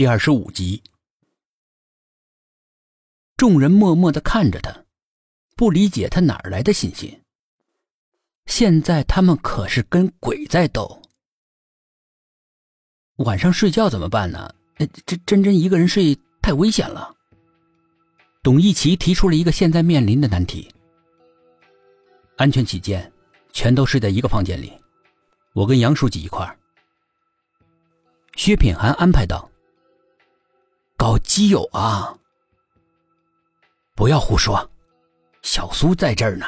[0.00, 0.82] 第二十五集，
[3.36, 4.86] 众人默默的看着他，
[5.56, 7.20] 不理解他哪儿来的信心。
[8.46, 11.02] 现在他们可是跟鬼在斗。
[13.16, 14.54] 晚上睡觉怎么办呢？
[15.04, 17.14] 这真真一个人睡太危险了。
[18.42, 20.72] 董一奇提出了一个现在面临的难题。
[22.38, 23.12] 安全起见，
[23.52, 24.72] 全都睡在一个房间里，
[25.52, 26.58] 我跟杨书记一块儿。
[28.36, 29.49] 薛品涵安排道。
[31.30, 32.12] 基友啊！
[33.94, 34.68] 不要胡说，
[35.42, 36.44] 小苏在这儿呢。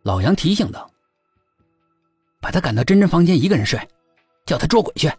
[0.00, 0.90] 老杨提醒道
[2.40, 3.78] ：“把他赶到真真房间一个人睡，
[4.46, 5.12] 叫他捉鬼去。”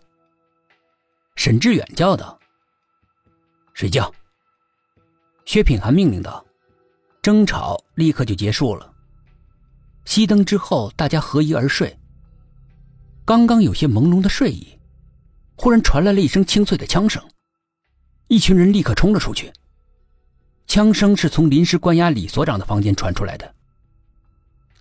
[1.38, 2.40] 沈志远叫道
[3.76, 4.12] ：“睡觉。”
[5.46, 6.44] 薛品涵命令道
[7.22, 8.92] ：“争吵立刻就结束了。”
[10.04, 11.96] 熄灯之后，大家合衣而睡。
[13.24, 14.80] 刚刚有些朦胧的睡意，
[15.56, 17.24] 忽然传来了一声清脆的枪声。
[18.30, 19.52] 一群人立刻冲了出去。
[20.68, 23.56] 枪声是从临时关押李所长的房间传出来的。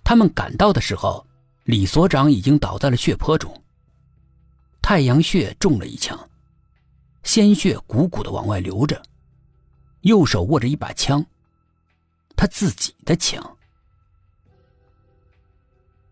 [0.03, 1.25] 他们赶到的时候，
[1.63, 3.51] 李所长已经倒在了血泊中。
[4.83, 6.29] 太阳穴中了一枪，
[7.23, 9.01] 鲜血汩汩的往外流着，
[10.01, 11.25] 右手握着一把枪，
[12.35, 13.57] 他自己的枪。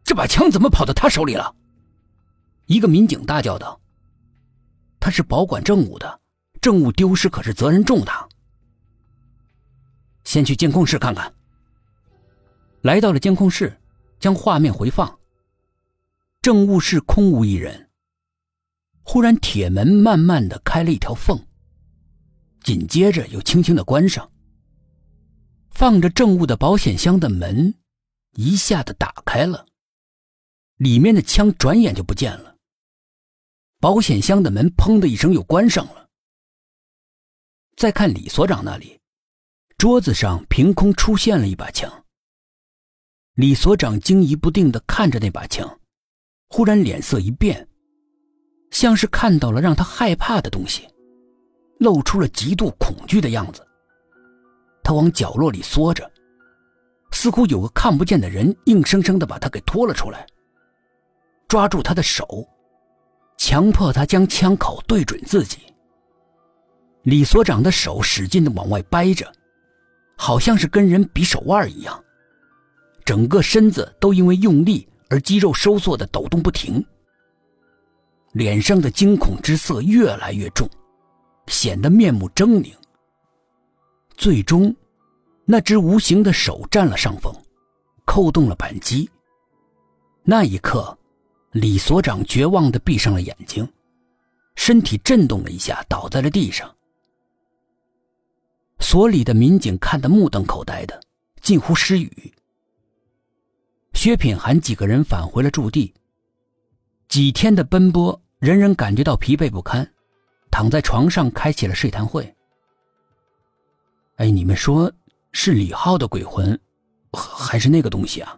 [0.04, 1.56] 这把枪怎么跑到他手里了？
[2.66, 3.80] 一个民警大叫道
[5.00, 6.20] ：“他是保管证物的。”
[6.58, 8.28] 证物丢失可是责任重大。
[10.24, 11.34] 先去监控室看看。
[12.82, 13.80] 来到了监控室，
[14.20, 15.20] 将画面回放。
[16.42, 17.90] 证物室空无一人。
[19.02, 21.46] 忽然，铁门慢慢的开了一条缝，
[22.62, 24.30] 紧接着又轻轻的关上。
[25.70, 27.76] 放着证物的保险箱的门
[28.34, 29.66] 一下子打开了，
[30.78, 32.56] 里面的枪转眼就不见了。
[33.80, 36.07] 保险箱的门砰的一声又关上了。
[37.78, 39.00] 再看李所长那里，
[39.78, 41.88] 桌子上凭空出现了一把枪。
[43.36, 45.80] 李所长惊疑不定的看着那把枪，
[46.50, 47.68] 忽然脸色一变，
[48.72, 50.90] 像是看到了让他害怕的东西，
[51.78, 53.64] 露出了极度恐惧的样子。
[54.84, 56.12] 他往角落里缩着，
[57.12, 60.26] 似乎有个看不见的人硬生生的把他给拖了出来，
[61.48, 62.44] 抓住他的手，
[63.38, 65.60] 强迫他将枪口对准自己。
[67.08, 69.32] 李所长的手使劲的往外掰着，
[70.18, 72.04] 好像是跟人比手腕一样，
[73.06, 76.86] 整个身子都因为用力而肌肉收缩的抖动不停，
[78.34, 80.70] 脸上的惊恐之色越来越重，
[81.48, 82.74] 显得面目狰狞。
[84.18, 84.76] 最终，
[85.46, 87.34] 那只无形的手占了上风，
[88.04, 89.10] 扣动了扳机。
[90.24, 90.98] 那一刻，
[91.52, 93.66] 李所长绝望的闭上了眼睛，
[94.56, 96.70] 身体震动了一下，倒在了地上。
[98.80, 101.00] 所里的民警看得目瞪口呆的，
[101.42, 102.34] 近乎失语。
[103.94, 105.94] 薛品涵几个人返回了驻地。
[107.08, 109.90] 几天的奔波，人人感觉到疲惫不堪，
[110.52, 112.36] 躺在床上开启了睡谈会。
[114.18, 114.92] 哎，你们说
[115.32, 116.60] 是李浩的鬼魂，
[117.12, 118.38] 还是那个东西啊？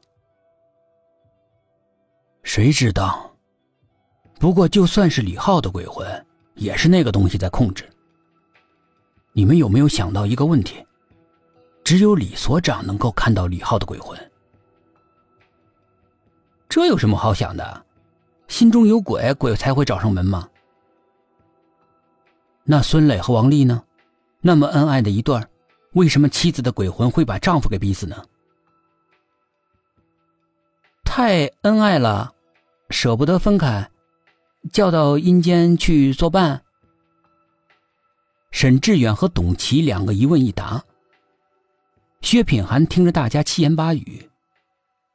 [2.44, 3.36] 谁知道？
[4.40, 6.26] 不过就算是李浩的鬼魂，
[6.56, 7.88] 也是那个东西在控制。
[9.40, 10.86] 你们有没有想到一个问题？
[11.86, 14.20] 只有李所长能够看到李浩的鬼魂，
[16.68, 17.86] 这有什么好想的？
[18.50, 20.50] 心中有鬼，鬼才会找上门吗？
[22.66, 23.82] 那孙磊和王丽呢？
[24.42, 25.42] 那么恩爱的一对
[25.94, 28.22] 为什么妻子的鬼魂会把丈夫给逼死呢？
[31.06, 32.34] 太恩爱了，
[32.90, 33.90] 舍不得分开，
[34.74, 36.62] 叫到阴间去作伴。
[38.52, 40.84] 沈志远和董琦两个一问一答。
[42.22, 44.30] 薛品涵听着大家七言八语，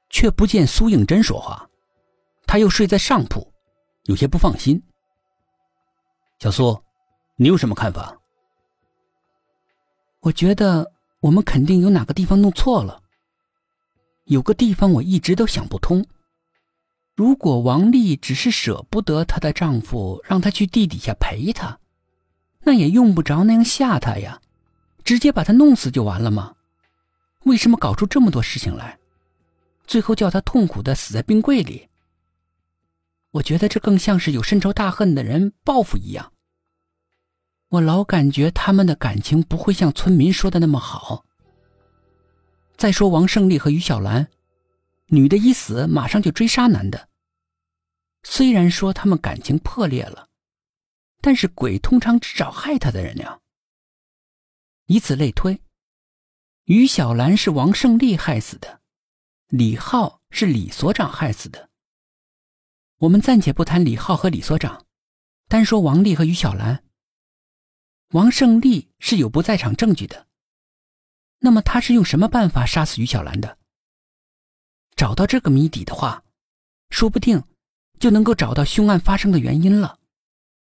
[0.08, 1.68] 却不见苏应真说话。
[2.46, 3.52] 他又睡在上铺，
[4.04, 4.82] 有些不放心。
[6.38, 6.82] 小苏，
[7.36, 8.16] 你有什么看法？
[10.20, 13.02] 我觉得我们肯定有哪个地方弄错了。
[14.24, 16.06] 有个地方我一直都想不通：
[17.14, 21.78] 如果王丽只是舍不得她的丈夫，让她去地底下陪他。
[22.64, 24.40] 那也用不着那样吓他呀，
[25.04, 26.54] 直接把他弄死就完了吗？
[27.44, 28.98] 为什么搞出这么多事情来，
[29.86, 31.88] 最后叫他痛苦的死在冰柜里？
[33.32, 36.32] 我觉得这更像是有深仇大恨的人报复一样。
[37.68, 41.24] 我老感觉他们的感情不会像村民说的那么好。
[42.76, 44.28] 再说王胜利和于小兰，
[45.08, 47.08] 女的一死马上就追杀男的。
[48.22, 50.28] 虽然说他们感情破裂了。
[51.24, 53.40] 但是鬼通常只找害他的人呀。
[54.84, 55.58] 以此类推，
[56.64, 58.82] 于小兰是王胜利害死的，
[59.46, 61.70] 李浩是李所长害死的。
[62.98, 64.84] 我们暂且不谈李浩和李所长，
[65.48, 66.84] 单说王丽和于小兰。
[68.10, 70.26] 王胜利是有不在场证据的，
[71.38, 73.56] 那么他是用什么办法杀死于小兰的？
[74.94, 76.22] 找到这个谜底的话，
[76.90, 77.42] 说不定
[77.98, 79.98] 就能够找到凶案发生的原因了。